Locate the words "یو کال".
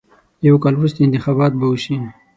0.47-0.73